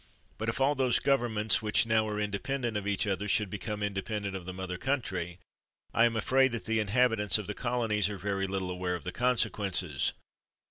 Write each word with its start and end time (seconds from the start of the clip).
But 0.39 0.49
if 0.49 0.59
all 0.59 0.73
those 0.73 0.97
governments 0.97 1.61
which 1.61 1.85
are 1.85 1.89
now 1.89 2.09
in 2.17 2.31
dependent 2.31 2.75
of 2.75 2.87
each 2.87 3.05
other 3.05 3.27
should 3.27 3.51
become 3.51 3.83
inde 3.83 4.03
pendent 4.03 4.33
of 4.35 4.45
the 4.45 4.51
mother 4.53 4.79
country, 4.79 5.37
I 5.93 6.05
am 6.05 6.15
afraid 6.15 6.53
that 6.53 6.65
the 6.65 6.79
inhabitants 6.79 7.37
of 7.37 7.45
the 7.45 7.53
colonies 7.53 8.09
are 8.09 8.17
very 8.17 8.47
little 8.47 8.71
aware 8.71 8.95
of 8.95 9.03
the 9.03 9.11
consequences. 9.11 10.13